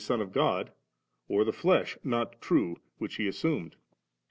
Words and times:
387 0.01 0.27
of 0.27 0.33
God, 0.33 0.73
or 1.27 1.43
the 1.43 1.53
flesh 1.53 1.95
not 2.03 2.41
true 2.41 2.81
which 2.97 3.17
He 3.17 3.27
as 3.27 3.37
sumed. 3.37 3.75